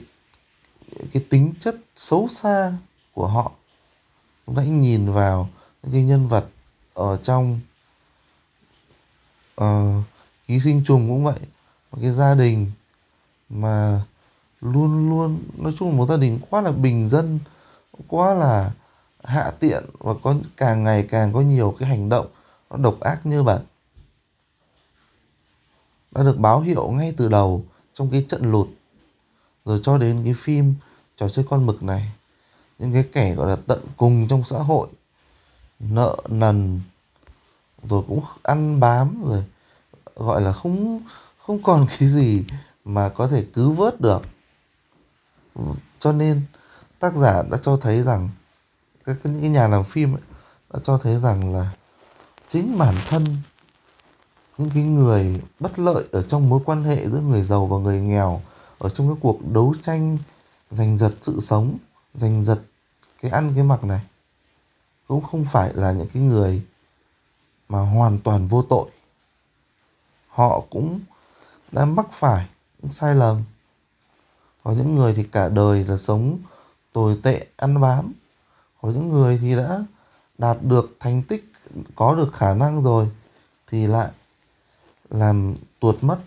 cái 1.12 1.24
tính 1.30 1.54
chất 1.60 1.76
xấu 1.96 2.28
xa 2.28 2.72
của 3.12 3.26
họ. 3.26 3.52
Chúng 4.46 4.54
ta 4.56 4.62
hãy 4.62 4.70
nhìn 4.70 5.12
vào 5.12 5.48
những 5.84 5.92
cái 5.92 6.02
nhân 6.02 6.28
vật 6.28 6.46
ở 6.94 7.16
trong 7.16 7.60
uh, 9.60 10.04
ký 10.46 10.60
sinh 10.60 10.82
trùng 10.84 11.08
cũng 11.08 11.24
vậy. 11.24 11.38
Một 11.92 11.98
cái 12.02 12.10
gia 12.10 12.34
đình 12.34 12.70
mà 13.48 14.04
luôn 14.60 15.10
luôn 15.10 15.38
nói 15.56 15.74
chung 15.78 15.90
là 15.90 15.96
một 15.96 16.06
gia 16.06 16.16
đình 16.16 16.38
quá 16.50 16.60
là 16.60 16.72
bình 16.72 17.08
dân 17.08 17.38
quá 18.08 18.34
là 18.34 18.72
hạ 19.24 19.52
tiện 19.60 19.84
và 19.98 20.14
có 20.22 20.34
càng 20.56 20.84
ngày 20.84 21.06
càng 21.10 21.32
có 21.32 21.40
nhiều 21.40 21.76
cái 21.78 21.88
hành 21.88 22.08
động 22.08 22.26
nó 22.70 22.76
độc 22.76 23.00
ác 23.00 23.26
như 23.26 23.42
bẩn 23.42 23.64
đã 26.10 26.22
được 26.22 26.38
báo 26.38 26.60
hiệu 26.60 26.90
ngay 26.90 27.14
từ 27.16 27.28
đầu 27.28 27.64
trong 27.94 28.10
cái 28.10 28.24
trận 28.28 28.52
lụt 28.52 28.68
rồi 29.64 29.80
cho 29.82 29.98
đến 29.98 30.20
cái 30.24 30.34
phim 30.36 30.74
trò 31.16 31.28
chơi 31.28 31.44
con 31.48 31.66
mực 31.66 31.82
này. 31.82 32.12
Những 32.78 32.92
cái 32.92 33.04
kẻ 33.12 33.34
gọi 33.34 33.48
là 33.48 33.56
tận 33.66 33.80
cùng 33.96 34.28
trong 34.28 34.42
xã 34.44 34.58
hội 34.58 34.88
nợ 35.80 36.16
nần 36.28 36.80
rồi 37.88 38.02
cũng 38.08 38.20
ăn 38.42 38.80
bám 38.80 39.24
rồi. 39.24 39.44
Gọi 40.16 40.40
là 40.40 40.52
không 40.52 41.02
không 41.38 41.62
còn 41.62 41.86
cái 41.98 42.08
gì 42.08 42.44
mà 42.84 43.08
có 43.08 43.28
thể 43.28 43.44
cứu 43.52 43.72
vớt 43.72 44.00
được. 44.00 44.22
Cho 45.98 46.12
nên 46.12 46.42
tác 46.98 47.14
giả 47.14 47.42
đã 47.50 47.56
cho 47.62 47.76
thấy 47.76 48.02
rằng 48.02 48.28
các 49.04 49.16
những 49.24 49.52
nhà 49.52 49.68
làm 49.68 49.84
phim 49.84 50.14
ấy, 50.14 50.22
đã 50.72 50.80
cho 50.82 50.98
thấy 50.98 51.20
rằng 51.20 51.54
là 51.54 51.70
chính 52.48 52.78
bản 52.78 52.94
thân 53.08 53.24
những 54.58 54.70
cái 54.74 54.82
người 54.82 55.40
bất 55.60 55.78
lợi 55.78 56.04
ở 56.12 56.22
trong 56.22 56.48
mối 56.48 56.60
quan 56.64 56.84
hệ 56.84 57.08
giữa 57.08 57.20
người 57.20 57.42
giàu 57.42 57.66
và 57.66 57.78
người 57.78 58.00
nghèo 58.00 58.42
ở 58.78 58.88
trong 58.88 59.08
cái 59.08 59.16
cuộc 59.20 59.38
đấu 59.52 59.74
tranh 59.80 60.18
giành 60.70 60.98
giật 60.98 61.12
sự 61.22 61.40
sống 61.40 61.78
giành 62.14 62.44
giật 62.44 62.58
cái 63.22 63.30
ăn 63.30 63.52
cái 63.54 63.64
mặc 63.64 63.84
này 63.84 64.00
cũng 65.08 65.22
không 65.22 65.44
phải 65.44 65.74
là 65.74 65.92
những 65.92 66.08
cái 66.14 66.22
người 66.22 66.62
mà 67.68 67.80
hoàn 67.80 68.18
toàn 68.18 68.48
vô 68.48 68.62
tội. 68.62 68.90
Họ 70.28 70.60
cũng 70.70 71.00
đã 71.72 71.84
mắc 71.84 72.06
phải 72.12 72.48
những 72.82 72.92
sai 72.92 73.14
lầm. 73.14 73.42
Có 74.62 74.72
những 74.72 74.94
người 74.94 75.14
thì 75.14 75.24
cả 75.24 75.48
đời 75.48 75.84
là 75.84 75.96
sống 75.96 76.38
tồi 76.92 77.20
tệ, 77.22 77.46
ăn 77.56 77.80
bám. 77.80 78.12
Có 78.80 78.90
những 78.90 79.08
người 79.08 79.38
thì 79.42 79.56
đã 79.56 79.84
đạt 80.38 80.56
được 80.62 80.96
thành 81.00 81.22
tích, 81.22 81.52
có 81.94 82.14
được 82.14 82.32
khả 82.32 82.54
năng 82.54 82.82
rồi 82.82 83.10
thì 83.66 83.86
lại 83.86 84.10
làm 85.10 85.54
tuột 85.80 85.96
mất 86.00 86.18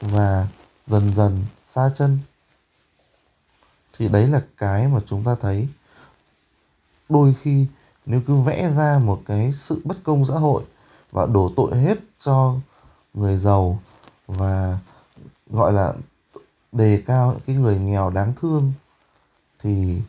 và 0.00 0.48
dần 0.86 1.14
dần 1.14 1.44
xa 1.64 1.90
chân. 1.94 2.18
Thì 3.92 4.08
đấy 4.08 4.26
là 4.26 4.42
cái 4.56 4.88
mà 4.88 5.00
chúng 5.06 5.24
ta 5.24 5.36
thấy 5.40 5.68
đôi 7.12 7.34
khi 7.40 7.66
nếu 8.06 8.20
cứ 8.26 8.34
vẽ 8.36 8.70
ra 8.76 8.98
một 8.98 9.22
cái 9.26 9.52
sự 9.52 9.80
bất 9.84 9.96
công 10.04 10.24
xã 10.24 10.34
hội 10.34 10.62
và 11.10 11.26
đổ 11.26 11.52
tội 11.56 11.76
hết 11.76 11.98
cho 12.18 12.54
người 13.14 13.36
giàu 13.36 13.82
và, 14.26 14.78
gọi 15.46 15.72
là, 15.72 15.92
đề 16.72 17.02
cao 17.06 17.30
những 17.32 17.40
cái 17.46 17.56
người 17.56 17.78
nghèo 17.78 18.10
đáng 18.10 18.32
thương, 18.36 18.72
thì 19.58 20.00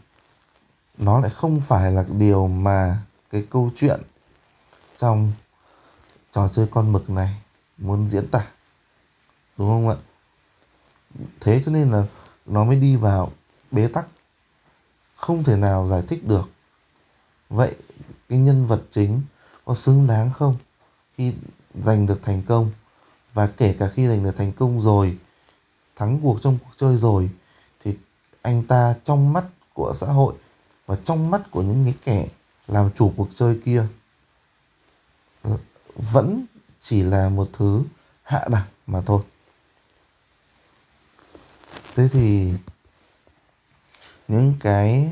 nó 0.98 1.20
lại 1.20 1.30
không 1.30 1.60
phải 1.60 1.92
là 1.92 2.06
điều 2.10 2.48
mà 2.48 2.98
cái 3.32 3.46
câu 3.50 3.70
chuyện 3.76 4.02
trong 4.98 5.32
trò 6.32 6.48
chơi 6.48 6.68
con 6.72 6.92
mực 6.92 7.10
này 7.10 7.42
muốn 7.78 8.10
diễn 8.10 8.28
tả. 8.28 8.48
Đúng 9.58 9.70
không 9.70 9.90
ạ? 9.90 9.96
Thế 11.42 11.62
cho 11.66 11.72
nên 11.72 11.92
là 11.92 12.04
nó 12.46 12.64
mới 12.64 12.76
đi 12.76 12.96
vào 12.96 13.32
bế 13.72 13.88
tắc, 13.88 14.08
không 15.16 15.44
thể 15.44 15.58
nào 15.58 15.88
giải 15.88 16.04
thích 16.08 16.28
được 16.28 16.50
vậy 17.54 17.76
cái 18.30 18.40
nhân 18.40 18.66
vật 18.66 18.82
chính 18.92 19.22
có 19.66 19.76
xứng 19.76 20.08
đáng 20.08 20.32
không 20.34 20.58
khi 21.18 21.34
giành 21.82 22.06
được 22.06 22.20
thành 22.24 22.42
công? 22.42 22.72
Và 23.34 23.48
kể 23.48 23.76
cả 23.80 23.88
khi 23.88 24.08
giành 24.08 24.24
được 24.24 24.38
thành 24.38 24.52
công 24.52 24.82
rồi, 24.82 25.18
thắng 25.96 26.20
cuộc 26.24 26.42
trong 26.42 26.58
cuộc 26.64 26.72
chơi 26.76 26.96
rồi, 26.96 27.30
thì 27.80 27.98
anh 28.42 28.64
ta 28.64 28.96
trong 29.04 29.34
mắt 29.34 29.44
của 29.74 29.94
xã 29.96 30.08
hội 30.08 30.34
và 30.86 30.96
trong 31.04 31.32
mắt 31.32 31.42
của 31.52 31.62
những 31.62 31.86
cái 31.86 31.96
kẻ 32.04 32.28
làm 32.68 32.92
chủ 32.96 33.14
cuộc 33.18 33.28
chơi 33.34 33.60
kia 33.66 33.86
ờ, 35.42 35.58
vẫn 35.96 36.46
chỉ 36.80 37.04
là 37.04 37.30
một 37.30 37.50
thứ 37.54 37.84
hạ 38.24 38.46
đẳng 38.52 38.68
mà 38.88 39.02
thôi. 39.06 39.22
Thế 41.96 42.08
thì 42.12 42.54
những 44.28 44.54
cái 44.60 45.12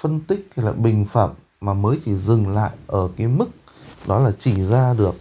phân 0.00 0.20
tích 0.20 0.50
hay 0.56 0.66
là 0.66 0.72
bình 0.72 1.04
phẩm 1.04 1.30
mà 1.60 1.74
mới 1.74 1.98
chỉ 2.04 2.14
dừng 2.14 2.48
lại 2.48 2.70
ở 2.86 3.08
cái 3.16 3.26
mức 3.26 3.48
đó 4.06 4.18
là 4.18 4.32
chỉ 4.38 4.64
ra 4.64 4.94
được 4.94 5.14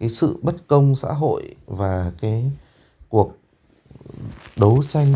cái 0.00 0.08
sự 0.08 0.38
bất 0.42 0.56
công 0.66 0.96
xã 0.96 1.12
hội 1.12 1.56
và 1.66 2.12
cái 2.20 2.52
cuộc 3.08 3.32
đấu 4.56 4.82
tranh 4.88 5.14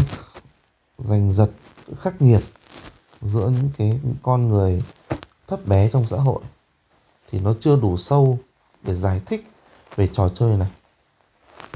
giành 0.99 1.33
giật 1.33 1.51
khắc 1.99 2.23
nghiệt 2.23 2.43
giữa 3.23 3.49
những 3.49 3.71
cái 3.79 4.01
con 4.23 4.49
người 4.49 4.83
thấp 5.47 5.67
bé 5.67 5.89
trong 5.89 6.07
xã 6.07 6.17
hội 6.17 6.41
thì 7.31 7.41
nó 7.41 7.55
chưa 7.61 7.77
đủ 7.77 7.97
sâu 7.97 8.39
để 8.83 8.95
giải 8.95 9.21
thích 9.27 9.51
về 9.97 10.07
trò 10.07 10.29
chơi 10.29 10.57
này. 10.57 10.69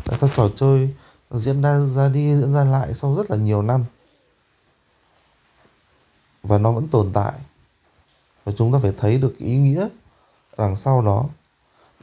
Tại 0.04 0.18
sao 0.18 0.30
trò 0.34 0.48
chơi 0.56 0.90
diễn 1.30 1.62
ra 1.62 1.80
ra 1.80 2.08
đi, 2.08 2.34
diễn 2.34 2.52
ra 2.52 2.64
lại 2.64 2.94
sau 2.94 3.14
rất 3.14 3.30
là 3.30 3.36
nhiều 3.36 3.62
năm? 3.62 3.84
Và 6.42 6.58
nó 6.58 6.72
vẫn 6.72 6.88
tồn 6.88 7.10
tại. 7.12 7.32
Và 8.44 8.52
chúng 8.52 8.72
ta 8.72 8.78
phải 8.82 8.92
thấy 8.98 9.18
được 9.18 9.38
ý 9.38 9.56
nghĩa 9.56 9.88
đằng 10.58 10.76
sau 10.76 11.02
đó 11.02 11.24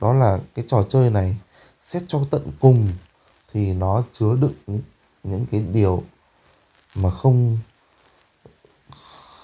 đó 0.02 0.14
là 0.14 0.40
cái 0.56 0.66
trò 0.68 0.84
chơi 0.90 1.10
này 1.10 1.38
xét 1.82 2.04
cho 2.08 2.22
tận 2.32 2.52
cùng 2.60 2.92
thì 3.54 3.74
nó 3.74 4.04
chứa 4.12 4.36
đựng 4.42 4.54
những, 4.68 4.82
những 5.24 5.46
cái 5.52 5.62
điều 5.62 6.04
mà 6.96 7.10
không 7.10 7.58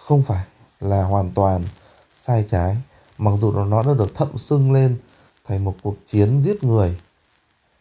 không 0.05 0.23
phải 0.23 0.45
là 0.79 1.03
hoàn 1.03 1.31
toàn 1.31 1.65
sai 2.13 2.45
trái. 2.47 2.77
Mặc 3.17 3.31
dù 3.41 3.51
nó 3.51 3.83
đã 3.83 3.93
được 3.93 4.15
thậm 4.15 4.37
sưng 4.37 4.71
lên 4.71 4.97
thành 5.43 5.63
một 5.63 5.75
cuộc 5.81 5.95
chiến 6.05 6.41
giết 6.41 6.63
người 6.63 6.99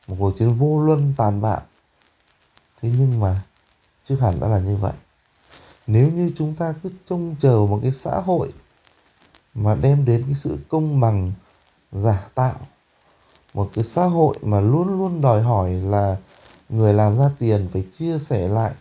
một 0.07 0.17
cuộc 0.19 0.37
chiến 0.37 0.55
vô 0.55 0.81
luân 0.81 1.15
tàn 1.17 1.41
bạo. 1.41 1.63
Thế 2.83 2.93
nhưng 2.99 3.21
mà 3.21 3.43
chưa 4.05 4.17
hẳn 4.17 4.41
đã 4.41 4.49
là 4.49 4.59
như 4.59 4.77
vậy 4.77 4.93
nếu 5.87 6.11
như 6.11 6.33
chúng 6.37 6.55
ta 6.55 6.75
cứ 6.83 6.91
trông 7.07 7.37
chờ 7.41 7.67
một 7.71 7.79
cái 7.83 7.93
xã 7.93 8.21
hội 8.21 8.53
mà 9.55 9.75
đem 9.75 10.05
đến 10.05 10.23
cái 10.27 10.35
sự 10.35 10.59
công 10.69 11.01
bằng, 11.01 11.33
giả 11.93 12.29
tạo, 12.35 12.55
một 13.55 13.71
cái 13.75 13.85
xã 13.85 14.05
hội 14.05 14.39
mà 14.43 14.61
luôn 14.61 14.89
luôn 14.89 15.21
đòi 15.21 15.43
hỏi 15.43 15.73
là 15.73 16.17
người 16.69 16.93
làm 16.93 17.17
ra 17.17 17.31
tiền 17.39 17.69
phải 17.73 17.85
chia 17.93 18.19
sẻ 18.19 18.49
lại 18.49 18.73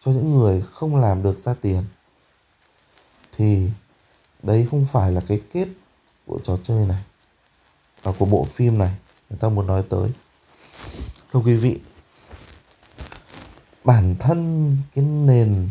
cho 0.00 0.12
những 0.12 0.34
người 0.34 0.62
không 0.72 0.96
làm 0.96 1.22
được 1.22 1.38
ra 1.38 1.54
tiền, 1.60 1.84
thì 3.36 3.70
đấy 4.42 4.68
không 4.70 4.84
phải 4.84 5.12
là 5.12 5.20
cái 5.28 5.40
kết 5.52 5.68
của 6.26 6.38
trò 6.44 6.56
chơi 6.62 6.86
này 6.86 7.02
và 8.02 8.12
của 8.18 8.26
bộ 8.26 8.44
phim 8.44 8.78
này 8.78 8.94
người 9.30 9.38
ta 9.38 9.48
muốn 9.48 9.66
nói 9.66 9.82
tới. 9.88 10.10
Thưa 11.32 11.40
quý 11.40 11.56
vị, 11.56 11.78
bản 13.84 14.16
thân 14.18 14.76
cái 14.94 15.04
nền 15.04 15.68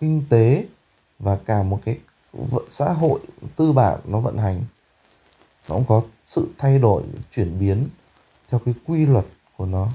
kinh 0.00 0.24
tế 0.28 0.66
và 1.18 1.36
cả 1.36 1.62
một 1.62 1.80
cái 1.84 1.98
xã 2.68 2.92
hội 2.92 3.20
tư 3.56 3.72
bản 3.72 4.00
nó 4.04 4.20
vận 4.20 4.38
hành, 4.38 4.64
nó 5.68 5.74
cũng 5.74 5.84
có 5.88 6.02
sự 6.26 6.48
thay 6.58 6.78
đổi, 6.78 7.02
chuyển 7.30 7.58
biến 7.58 7.88
theo 8.48 8.60
cái 8.64 8.74
quy 8.86 9.06
luật 9.06 9.24
của 9.56 9.66
nó. 9.66 9.88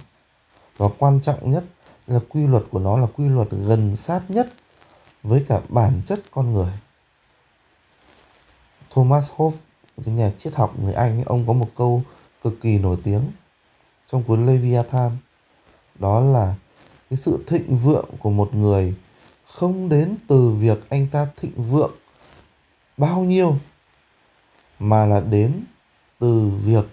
Và 0.77 0.87
quan 0.99 1.21
trọng 1.21 1.51
nhất 1.51 1.63
là 2.07 2.19
quy 2.29 2.47
luật 2.47 2.63
của 2.71 2.79
nó 2.79 2.97
là 2.97 3.07
quy 3.15 3.27
luật 3.27 3.47
gần 3.49 3.95
sát 3.95 4.21
nhất 4.29 4.53
với 5.23 5.45
cả 5.47 5.61
bản 5.69 6.01
chất 6.05 6.19
con 6.31 6.53
người. 6.53 6.71
Thomas 8.89 9.31
Hobbes, 9.35 9.59
cái 10.05 10.15
nhà 10.15 10.31
triết 10.37 10.55
học 10.55 10.79
người 10.79 10.93
Anh 10.93 11.23
ông 11.23 11.47
có 11.47 11.53
một 11.53 11.69
câu 11.75 12.03
cực 12.43 12.61
kỳ 12.61 12.79
nổi 12.79 12.97
tiếng 13.03 13.21
trong 14.07 14.23
cuốn 14.23 14.45
Leviathan. 14.45 15.11
Đó 15.99 16.19
là 16.19 16.55
cái 17.09 17.17
sự 17.17 17.43
thịnh 17.47 17.77
vượng 17.77 18.09
của 18.19 18.29
một 18.29 18.53
người 18.53 18.93
không 19.55 19.89
đến 19.89 20.15
từ 20.27 20.49
việc 20.49 20.89
anh 20.89 21.07
ta 21.11 21.27
thịnh 21.37 21.51
vượng 21.55 21.91
bao 22.97 23.19
nhiêu, 23.19 23.55
mà 24.79 25.05
là 25.05 25.19
đến 25.19 25.63
từ 26.19 26.51
việc 26.63 26.85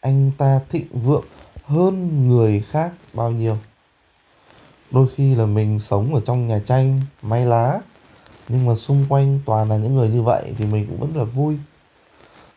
anh 0.00 0.30
ta 0.38 0.60
thịnh 0.68 0.86
vượng 0.92 1.24
hơn 1.64 2.28
người 2.28 2.60
khác 2.60 2.92
bao 3.14 3.30
nhiêu. 3.30 3.56
Đôi 4.90 5.08
khi 5.14 5.34
là 5.34 5.46
mình 5.46 5.78
sống 5.78 6.14
ở 6.14 6.20
trong 6.24 6.48
nhà 6.48 6.60
tranh, 6.64 7.00
may 7.22 7.46
lá, 7.46 7.80
nhưng 8.48 8.66
mà 8.66 8.74
xung 8.74 9.04
quanh 9.08 9.40
toàn 9.46 9.68
là 9.68 9.76
những 9.76 9.94
người 9.94 10.08
như 10.08 10.22
vậy 10.22 10.54
thì 10.58 10.66
mình 10.66 10.86
cũng 10.86 11.00
vẫn 11.00 11.16
là 11.16 11.24
vui. 11.24 11.58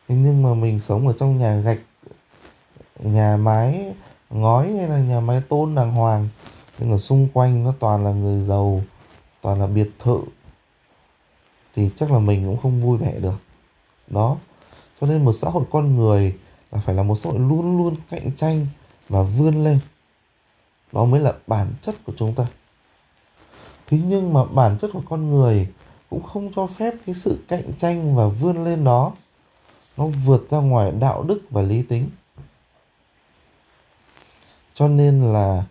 Nhưng 0.07 0.43
mà 0.43 0.53
mình 0.53 0.79
sống 0.79 1.07
ở 1.07 1.13
trong 1.13 1.37
nhà 1.37 1.55
gạch, 1.55 1.79
nhà 2.99 3.37
mái 3.37 3.93
ngói 4.29 4.73
hay 4.73 4.87
là 4.87 4.99
nhà 4.99 5.19
mái 5.19 5.41
tôn 5.49 5.75
đàng 5.75 5.91
hoàng, 5.91 6.29
nhưng 6.79 6.91
ở 6.91 6.97
xung 6.97 7.27
quanh 7.33 7.63
nó 7.63 7.73
toàn 7.79 8.05
là 8.05 8.11
người 8.11 8.41
giàu 8.41 8.81
toàn 9.41 9.59
là 9.59 9.67
biệt 9.67 9.89
thự 9.99 10.21
thì 11.73 11.89
chắc 11.95 12.11
là 12.11 12.19
mình 12.19 12.45
cũng 12.45 12.57
không 12.57 12.81
vui 12.81 12.97
vẻ 12.97 13.19
được. 13.19 13.37
Đó. 14.07 14.37
Cho 15.01 15.07
nên 15.07 15.25
một 15.25 15.33
xã 15.33 15.49
hội 15.49 15.63
con 15.71 15.95
người 15.95 16.37
là 16.71 16.79
phải 16.79 16.95
là 16.95 17.03
một 17.03 17.15
xã 17.15 17.29
hội 17.29 17.39
luôn 17.39 17.77
luôn 17.77 17.95
cạnh 18.09 18.31
tranh 18.35 18.67
và 19.09 19.23
vươn 19.23 19.63
lên. 19.63 19.79
Đó 20.91 21.05
mới 21.05 21.19
là 21.19 21.33
bản 21.47 21.73
chất 21.81 21.95
của 22.05 22.13
chúng 22.15 22.33
ta. 22.35 22.45
Thế 23.87 23.99
nhưng 24.05 24.33
mà 24.33 24.45
bản 24.45 24.77
chất 24.77 24.89
của 24.93 25.03
con 25.09 25.31
người 25.31 25.67
cũng 26.09 26.23
không 26.23 26.51
cho 26.55 26.67
phép 26.67 26.93
cái 27.05 27.15
sự 27.15 27.39
cạnh 27.47 27.73
tranh 27.77 28.15
và 28.15 28.27
vươn 28.27 28.63
lên 28.63 28.83
đó 28.83 29.13
nó 29.97 30.07
vượt 30.07 30.49
ra 30.49 30.57
ngoài 30.57 30.91
đạo 30.91 31.23
đức 31.23 31.41
và 31.49 31.61
lý 31.61 31.81
tính. 31.81 32.09
Cho 34.73 34.87
nên 34.87 35.33
là 35.33 35.63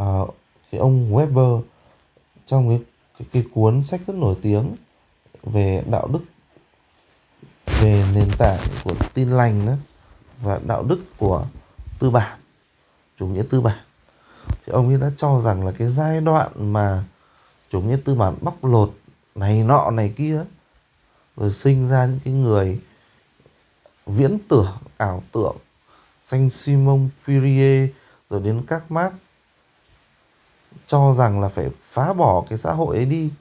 uh, 0.00 0.34
cái 0.70 0.78
ông 0.80 1.12
Weber 1.12 1.62
trong 2.46 2.68
cái, 2.68 2.80
cái 3.20 3.28
cái 3.32 3.44
cuốn 3.54 3.82
sách 3.82 4.00
rất 4.06 4.16
nổi 4.16 4.36
tiếng 4.42 4.76
về 5.42 5.84
đạo 5.90 6.08
đức, 6.08 6.20
về 7.66 8.04
nền 8.14 8.28
tảng 8.38 8.60
của 8.84 8.94
tin 9.14 9.30
lành 9.30 9.66
đó 9.66 9.72
và 10.42 10.60
đạo 10.66 10.82
đức 10.82 11.00
của 11.18 11.46
tư 11.98 12.10
bản, 12.10 12.38
chủ 13.16 13.26
nghĩa 13.26 13.42
tư 13.50 13.60
bản. 13.60 13.78
Thì 14.46 14.72
ông 14.72 14.88
ấy 14.88 15.00
đã 15.00 15.10
cho 15.16 15.40
rằng 15.40 15.66
là 15.66 15.72
cái 15.72 15.88
giai 15.88 16.20
đoạn 16.20 16.72
mà 16.72 17.04
chủ 17.70 17.80
nghĩa 17.80 17.96
tư 18.04 18.14
bản 18.14 18.34
bóc 18.40 18.64
lột 18.64 18.94
này 19.34 19.64
nọ 19.64 19.90
này 19.90 20.12
kia, 20.16 20.44
rồi 21.36 21.50
sinh 21.50 21.88
ra 21.88 22.06
những 22.06 22.20
cái 22.24 22.34
người 22.34 22.80
viễn 24.06 24.38
tưởng, 24.48 24.72
ảo 24.96 25.22
tưởng, 25.32 25.56
Saint 26.22 26.52
Simon 26.52 27.08
Fourier 27.26 27.88
rồi 28.30 28.40
đến 28.40 28.62
các 28.66 28.90
Marx 28.90 29.14
cho 30.86 31.12
rằng 31.12 31.40
là 31.40 31.48
phải 31.48 31.70
phá 31.80 32.12
bỏ 32.12 32.44
cái 32.48 32.58
xã 32.58 32.72
hội 32.72 32.96
ấy 32.96 33.06
đi, 33.06 33.32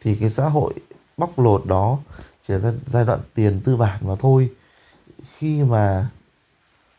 thì 0.00 0.14
cái 0.14 0.30
xã 0.30 0.44
hội 0.48 0.74
bóc 1.16 1.38
lột 1.38 1.66
đó 1.66 1.98
chỉ 2.42 2.54
là 2.54 2.72
giai 2.86 3.04
đoạn 3.04 3.20
tiền 3.34 3.60
tư 3.64 3.76
bản 3.76 3.98
mà 4.06 4.14
thôi. 4.18 4.52
Khi 5.36 5.62
mà 5.62 6.10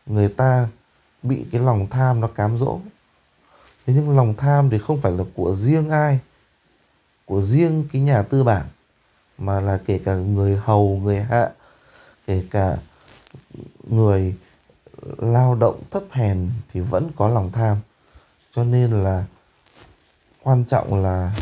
người 0.06 0.28
ta 0.28 0.68
bị 1.22 1.44
cái 1.52 1.60
lòng 1.60 1.86
tham 1.90 2.20
nó 2.20 2.28
cám 2.28 2.58
dỗ, 2.58 2.80
thế 3.86 3.94
nhưng 3.96 4.16
lòng 4.16 4.34
tham 4.36 4.70
thì 4.70 4.78
không 4.78 5.00
phải 5.00 5.12
là 5.12 5.24
của 5.34 5.54
riêng 5.54 5.88
ai, 5.88 6.18
của 7.24 7.40
riêng 7.42 7.88
cái 7.92 8.02
nhà 8.02 8.22
tư 8.22 8.44
bản, 8.44 8.66
mà 9.38 9.60
là 9.60 9.78
kể 9.86 9.98
cả 9.98 10.14
người 10.14 10.56
hầu, 10.56 11.00
người 11.02 11.20
hạ, 11.20 11.50
kể 12.26 12.44
cả 12.50 12.76
người 13.88 14.34
lao 15.16 15.54
động 15.54 15.82
thấp 15.90 16.02
hèn 16.10 16.50
thì 16.72 16.80
vẫn 16.80 17.10
có 17.16 17.28
lòng 17.28 17.52
tham 17.52 17.76
cho 18.54 18.64
nên 18.64 18.90
là 18.90 19.24
quan 20.42 20.64
trọng 20.64 21.02
là 21.02 21.34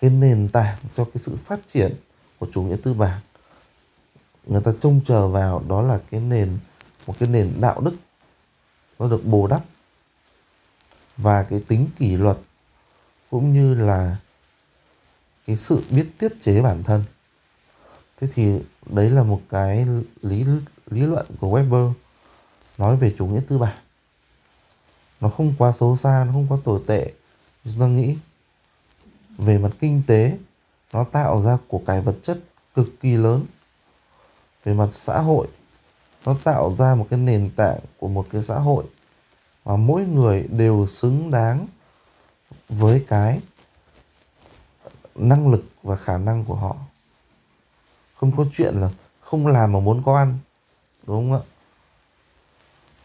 cái 0.00 0.10
nền 0.10 0.48
tảng 0.48 0.78
cho 0.96 1.04
cái 1.04 1.16
sự 1.16 1.36
phát 1.36 1.60
triển 1.66 1.96
của 2.38 2.46
chủ 2.52 2.62
nghĩa 2.62 2.76
tư 2.82 2.94
bản. 2.94 3.20
Người 4.46 4.60
ta 4.64 4.72
trông 4.80 5.00
chờ 5.04 5.28
vào 5.28 5.64
đó 5.68 5.82
là 5.82 6.00
cái 6.10 6.20
nền, 6.20 6.58
một 7.06 7.14
cái 7.18 7.28
nền 7.28 7.52
đạo 7.60 7.80
đức. 7.80 7.96
Nó 8.98 9.08
được 9.08 9.24
bù 9.24 9.46
đắp. 9.46 9.64
Và 11.16 11.42
cái 11.42 11.64
tính 11.68 11.88
kỷ 11.98 12.16
luật 12.16 12.38
cũng 13.30 13.52
như 13.52 13.74
là 13.74 14.16
cái 15.46 15.56
sự 15.56 15.82
biết 15.90 16.06
tiết 16.18 16.32
chế 16.40 16.62
bản 16.62 16.82
thân. 16.82 17.04
Thế 18.16 18.26
thì 18.32 18.60
đấy 18.86 19.10
là 19.10 19.22
một 19.22 19.40
cái 19.48 19.86
lý 20.22 20.44
lý 20.86 21.00
luận 21.02 21.26
của 21.40 21.58
Weber 21.58 21.92
nói 22.78 22.96
về 22.96 23.14
chủ 23.18 23.26
nghĩa 23.26 23.40
tư 23.48 23.58
bản 23.58 23.81
nó 25.22 25.28
không 25.28 25.54
quá 25.58 25.72
xấu 25.72 25.96
xa, 25.96 26.24
nó 26.26 26.32
không 26.32 26.46
quá 26.48 26.58
tồi 26.64 26.80
tệ. 26.86 27.12
Chúng 27.64 27.80
ta 27.80 27.86
nghĩ 27.86 28.16
về 29.38 29.58
mặt 29.58 29.70
kinh 29.78 30.02
tế, 30.06 30.38
nó 30.92 31.04
tạo 31.04 31.40
ra 31.40 31.58
của 31.68 31.78
cải 31.86 32.00
vật 32.00 32.14
chất 32.22 32.38
cực 32.74 32.88
kỳ 33.00 33.16
lớn. 33.16 33.46
Về 34.64 34.74
mặt 34.74 34.88
xã 34.90 35.18
hội, 35.18 35.48
nó 36.24 36.36
tạo 36.44 36.76
ra 36.76 36.94
một 36.94 37.06
cái 37.10 37.18
nền 37.18 37.50
tảng 37.56 37.78
của 37.98 38.08
một 38.08 38.26
cái 38.30 38.42
xã 38.42 38.58
hội 38.58 38.84
mà 39.64 39.76
mỗi 39.76 40.04
người 40.04 40.42
đều 40.42 40.86
xứng 40.86 41.30
đáng 41.30 41.66
với 42.68 43.04
cái 43.08 43.40
năng 45.14 45.50
lực 45.50 45.64
và 45.82 45.96
khả 45.96 46.18
năng 46.18 46.44
của 46.44 46.54
họ. 46.54 46.76
Không 48.14 48.36
có 48.36 48.44
chuyện 48.52 48.74
là 48.74 48.90
không 49.20 49.46
làm 49.46 49.72
mà 49.72 49.80
muốn 49.80 50.02
có 50.04 50.16
ăn, 50.16 50.38
đúng 51.06 51.16
không 51.16 51.40
ạ? 51.40 51.42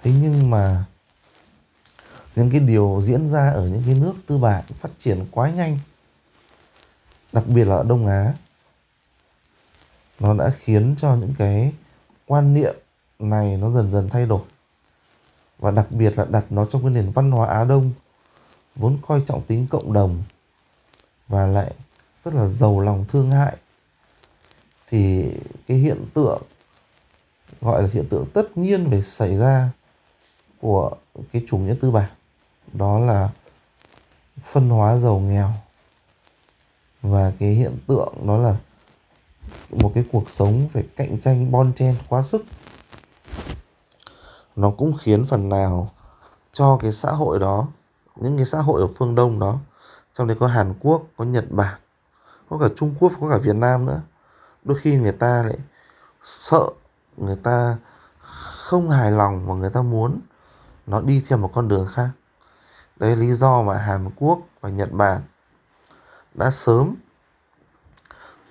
Thế 0.01 0.11
nhưng 0.21 0.49
mà 0.49 0.85
những 2.37 2.49
cái 2.51 2.59
điều 2.59 2.99
diễn 3.03 3.27
ra 3.27 3.49
ở 3.49 3.67
những 3.67 3.83
cái 3.85 3.95
nước 3.95 4.13
tư 4.27 4.37
bản 4.37 4.63
phát 4.65 4.89
triển 4.97 5.25
quá 5.31 5.49
nhanh, 5.49 5.79
đặc 7.31 7.43
biệt 7.47 7.65
là 7.65 7.75
ở 7.75 7.83
đông 7.83 8.07
á, 8.07 8.33
nó 10.19 10.33
đã 10.33 10.49
khiến 10.49 10.95
cho 10.97 11.15
những 11.15 11.33
cái 11.37 11.73
quan 12.25 12.53
niệm 12.53 12.75
này 13.19 13.57
nó 13.57 13.71
dần 13.71 13.91
dần 13.91 14.09
thay 14.09 14.25
đổi. 14.25 14.41
Và 15.59 15.71
đặc 15.71 15.91
biệt 15.91 16.17
là 16.17 16.25
đặt 16.25 16.45
nó 16.49 16.65
trong 16.65 16.81
cái 16.81 16.91
nền 16.91 17.11
văn 17.11 17.31
hóa 17.31 17.47
Á 17.47 17.63
Đông, 17.63 17.91
vốn 18.75 18.97
coi 19.07 19.21
trọng 19.25 19.43
tính 19.43 19.67
cộng 19.69 19.93
đồng 19.93 20.23
và 21.27 21.47
lại 21.47 21.73
rất 22.25 22.33
là 22.33 22.47
giàu 22.49 22.79
lòng 22.79 23.05
thương 23.07 23.31
hại, 23.31 23.57
thì 24.87 25.33
cái 25.67 25.77
hiện 25.77 26.05
tượng, 26.13 26.41
gọi 27.61 27.83
là 27.83 27.89
hiện 27.93 28.09
tượng 28.09 28.25
tất 28.33 28.57
nhiên 28.57 28.89
phải 28.89 29.01
xảy 29.01 29.37
ra 29.37 29.69
của 30.61 30.91
cái 31.31 31.45
chủ 31.47 31.57
nghĩa 31.57 31.75
tư 31.79 31.91
bản 31.91 32.09
đó 32.73 32.99
là 32.99 33.29
phân 34.41 34.69
hóa 34.69 34.97
giàu 34.97 35.19
nghèo. 35.19 35.49
Và 37.01 37.31
cái 37.39 37.49
hiện 37.49 37.77
tượng 37.87 38.13
đó 38.27 38.37
là 38.37 38.55
một 39.69 39.91
cái 39.95 40.05
cuộc 40.11 40.29
sống 40.29 40.67
phải 40.71 40.87
cạnh 40.95 41.19
tranh, 41.19 41.51
bon 41.51 41.73
chen 41.73 41.95
quá 42.09 42.21
sức. 42.21 42.45
Nó 44.55 44.71
cũng 44.71 44.97
khiến 45.01 45.25
phần 45.25 45.49
nào 45.49 45.91
cho 46.53 46.77
cái 46.81 46.91
xã 46.91 47.11
hội 47.11 47.39
đó, 47.39 47.67
những 48.15 48.37
cái 48.37 48.45
xã 48.45 48.59
hội 48.59 48.81
ở 48.81 48.87
phương 48.97 49.15
đông 49.15 49.39
đó, 49.39 49.59
trong 50.13 50.27
đấy 50.27 50.37
có 50.39 50.47
hàn 50.47 50.73
quốc, 50.79 51.03
có 51.17 51.25
nhật 51.25 51.45
bản, 51.51 51.79
có 52.49 52.57
cả 52.57 52.67
trung 52.75 52.95
quốc, 52.99 53.11
có 53.21 53.29
cả 53.29 53.37
việt 53.37 53.55
nam 53.55 53.85
nữa. 53.85 54.01
Đôi 54.63 54.77
khi 54.81 54.97
người 54.97 55.11
ta 55.11 55.43
lại 55.43 55.57
sợ, 56.23 56.69
người 57.17 57.35
ta 57.35 57.77
không 58.51 58.89
hài 58.89 59.11
lòng 59.11 59.47
và 59.47 59.55
người 59.55 59.69
ta 59.69 59.81
muốn 59.81 60.19
nó 60.87 61.01
đi 61.01 61.23
theo 61.27 61.37
một 61.37 61.51
con 61.53 61.67
đường 61.67 61.87
khác 61.91 62.09
đấy 62.99 63.09
là 63.09 63.21
lý 63.21 63.33
do 63.33 63.61
mà 63.61 63.77
hàn 63.77 64.09
quốc 64.15 64.39
và 64.61 64.69
nhật 64.69 64.91
bản 64.91 65.21
đã 66.33 66.51
sớm 66.51 66.95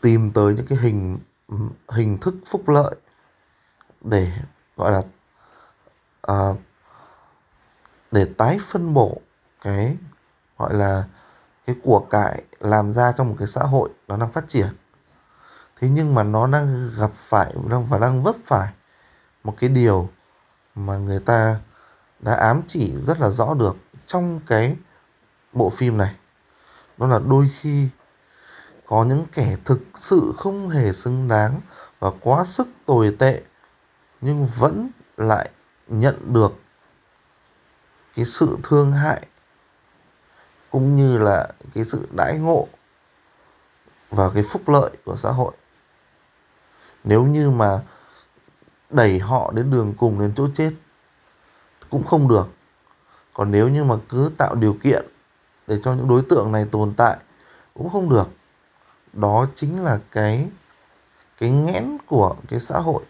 tìm 0.01 0.31
tới 0.31 0.55
những 0.55 0.67
cái 0.67 0.79
hình 0.79 1.19
hình 1.89 2.19
thức 2.19 2.35
phúc 2.47 2.69
lợi 2.69 2.97
để 4.01 4.33
gọi 4.77 4.93
là 4.93 5.03
à, 6.23 6.55
để 8.11 8.27
tái 8.39 8.59
phân 8.63 8.95
bổ 8.95 9.21
cái 9.61 9.97
gọi 10.59 10.75
là 10.75 11.05
cái 11.67 11.77
của 11.83 12.07
cải 12.11 12.43
làm 12.61 12.93
ra 12.93 13.13
trong 13.13 13.29
một 13.29 13.35
cái 13.39 13.49
xã 13.49 13.63
hội 13.63 13.91
nó 14.09 14.17
đang 14.17 14.33
phát 14.33 14.45
triển. 14.49 14.69
Thế 15.81 15.89
nhưng 15.89 16.15
mà 16.15 16.23
nó 16.23 16.47
đang 16.47 16.91
gặp 16.99 17.11
phải 17.13 17.55
đang 17.71 17.87
và 17.87 17.99
đang 17.99 18.23
vấp 18.23 18.37
phải 18.45 18.73
một 19.45 19.55
cái 19.59 19.71
điều 19.71 20.09
mà 20.75 20.99
người 20.99 21.21
ta 21.21 21.61
đã 22.21 22.35
ám 22.35 22.63
chỉ 22.67 22.97
rất 23.07 23.21
là 23.21 23.31
rõ 23.31 23.55
được 23.55 23.77
trong 24.07 24.41
cái 24.47 24.77
bộ 25.53 25.71
phim 25.71 25.99
này, 25.99 26.15
đó 26.99 27.07
là 27.07 27.19
đôi 27.19 27.51
khi 27.61 27.89
có 28.87 29.05
những 29.05 29.27
kẻ 29.33 29.57
thực 29.65 29.81
sự 29.95 30.33
không 30.37 30.69
hề 30.69 30.93
xứng 30.93 31.29
đáng 31.29 31.61
và 31.99 32.11
quá 32.21 32.45
sức 32.45 32.69
tồi 32.87 33.17
tệ, 33.19 33.43
nhưng 34.21 34.45
vẫn 34.45 34.91
lại 35.17 35.51
nhận 35.89 36.33
được 36.33 36.53
cái 38.15 38.25
sự 38.25 38.59
thương 38.63 38.93
hại 38.93 39.27
cũng 40.71 40.97
như 40.97 41.19
là 41.19 41.49
cái 41.75 41.85
sự 41.85 42.09
đãi 42.13 42.39
ngộ 42.39 42.69
và 44.11 44.31
cái 44.31 44.43
phúc 44.43 44.69
lợi 44.69 44.91
của 45.05 45.17
xã 45.17 45.31
hội. 45.31 45.53
Nếu 47.05 47.25
như 47.25 47.51
mà 47.51 47.83
đẩy 48.91 49.19
họ 49.19 49.53
đến 49.53 49.71
đường 49.71 49.95
cùng, 49.99 50.21
đến 50.21 50.33
chỗ 50.37 50.49
chết 50.55 50.73
cũng 51.91 52.05
không 52.05 52.29
được 52.29 52.49
còn 53.37 53.51
nếu 53.51 53.69
như 53.69 53.85
mà 53.85 53.95
cứ 54.09 54.31
tạo 54.37 54.55
điều 54.55 54.77
kiện 54.83 55.07
để 55.67 55.79
cho 55.83 55.95
những 55.95 56.09
đối 56.09 56.23
tượng 56.23 56.53
này 56.53 56.67
tồn 56.71 56.95
tại, 56.97 57.17
cũng 57.75 57.91
không 57.91 58.09
được. 58.09 58.29
Đó 59.13 59.47
chính 59.55 59.85
là 59.85 59.99
cái 60.11 60.49
cái 61.39 61.51
nghẽn 61.51 61.97
của 62.07 62.37
cái 62.49 62.61
xã 62.61 62.79
hội, 62.79 63.03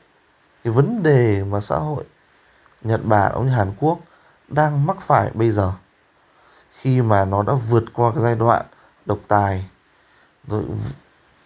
cái 0.64 0.72
vấn 0.72 1.02
đề 1.02 1.44
mà 1.44 1.60
xã 1.60 1.76
hội 1.76 2.04
Nhật 2.82 3.00
Bản 3.04 3.32
cũng 3.34 3.46
như 3.46 3.52
Hàn 3.52 3.72
Quốc 3.80 3.98
đang 4.48 4.86
mắc 4.86 4.96
phải 5.00 5.30
bây 5.34 5.50
giờ. 5.50 5.72
Khi 6.70 7.02
mà 7.02 7.24
nó 7.24 7.42
đã 7.42 7.52
vượt 7.52 7.84
qua 7.92 8.12
cái 8.12 8.22
giai 8.22 8.36
đoạn 8.36 8.66
độc 9.06 9.18
tài, 9.28 9.70
rồi 10.46 10.62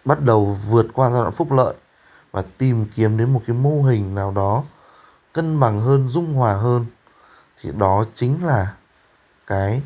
bắt 0.05 0.21
đầu 0.21 0.45
vượt 0.45 0.87
qua 0.93 1.09
giai 1.09 1.21
đoạn 1.21 1.33
phúc 1.33 1.51
lợi 1.51 1.75
và 2.31 2.43
tìm 2.57 2.85
kiếm 2.95 3.17
đến 3.17 3.33
một 3.33 3.41
cái 3.47 3.55
mô 3.55 3.83
hình 3.83 4.15
nào 4.15 4.31
đó 4.31 4.63
cân 5.33 5.59
bằng 5.59 5.79
hơn, 5.79 6.07
dung 6.07 6.33
hòa 6.33 6.53
hơn 6.53 6.85
thì 7.61 7.71
đó 7.77 8.03
chính 8.13 8.45
là 8.45 8.73
cái 9.47 9.81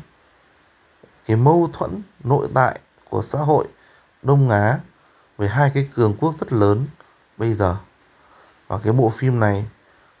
cái 1.26 1.36
mâu 1.36 1.70
thuẫn 1.72 2.02
nội 2.24 2.48
tại 2.54 2.80
của 3.10 3.22
xã 3.22 3.38
hội 3.38 3.66
Đông 4.22 4.50
Á 4.50 4.78
với 5.36 5.48
hai 5.48 5.70
cái 5.74 5.88
cường 5.94 6.16
quốc 6.20 6.38
rất 6.38 6.52
lớn 6.52 6.86
bây 7.36 7.52
giờ. 7.52 7.76
Và 8.66 8.78
cái 8.78 8.92
bộ 8.92 9.10
phim 9.10 9.40
này 9.40 9.66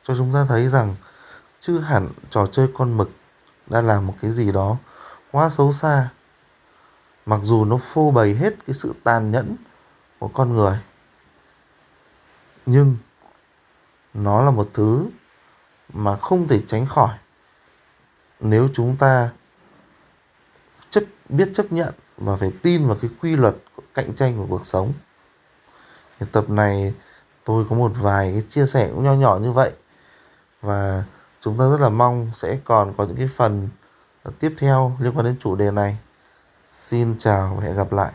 cho 0.02 0.14
chúng 0.16 0.32
ta 0.32 0.44
thấy 0.48 0.68
rằng 0.68 0.94
chứ 1.60 1.78
hẳn 1.78 2.08
trò 2.30 2.46
chơi 2.46 2.68
con 2.74 2.96
mực 2.96 3.10
đã 3.66 3.80
làm 3.80 4.06
một 4.06 4.14
cái 4.20 4.30
gì 4.30 4.52
đó 4.52 4.76
quá 5.32 5.50
xấu 5.50 5.72
xa. 5.72 6.08
Mặc 7.26 7.40
dù 7.42 7.64
nó 7.64 7.76
phô 7.76 8.10
bày 8.10 8.34
hết 8.34 8.54
cái 8.66 8.74
sự 8.74 8.94
tàn 9.04 9.32
nhẫn 9.32 9.56
của 10.18 10.28
con 10.28 10.54
người, 10.54 10.78
nhưng 12.66 12.96
nó 14.14 14.44
là 14.44 14.50
một 14.50 14.70
thứ 14.74 15.06
mà 15.92 16.16
không 16.16 16.48
thể 16.48 16.62
tránh 16.66 16.86
khỏi 16.86 17.18
nếu 18.40 18.68
chúng 18.74 18.96
ta 18.96 19.30
chấp, 20.90 21.04
biết 21.28 21.50
chấp 21.54 21.72
nhận 21.72 21.94
và 22.16 22.36
phải 22.36 22.52
tin 22.62 22.86
vào 22.86 22.96
cái 23.02 23.10
quy 23.22 23.36
luật 23.36 23.54
cạnh 23.94 24.14
tranh 24.14 24.36
của 24.36 24.46
cuộc 24.48 24.66
sống, 24.66 24.92
thì 26.20 26.26
tập 26.32 26.50
này 26.50 26.94
tôi 27.44 27.64
có 27.70 27.76
một 27.76 27.92
vài 28.00 28.32
cái 28.32 28.42
chia 28.48 28.66
sẻ 28.66 28.88
cũng 28.94 29.04
nho 29.04 29.14
nhỏ 29.14 29.38
như 29.38 29.52
vậy. 29.52 29.72
Và 30.60 31.04
chúng 31.40 31.58
ta 31.58 31.70
rất 31.70 31.80
là 31.80 31.88
mong 31.88 32.30
sẽ 32.36 32.58
còn 32.64 32.94
có 32.96 33.04
những 33.04 33.16
cái 33.16 33.28
phần 33.36 33.68
tiếp 34.38 34.54
theo 34.58 34.96
liên 35.00 35.12
quan 35.16 35.26
đến 35.26 35.36
chủ 35.40 35.56
đề 35.56 35.70
này. 35.70 35.98
Xin 36.64 37.18
chào 37.18 37.54
và 37.56 37.64
hẹn 37.64 37.76
gặp 37.76 37.92
lại. 37.92 38.12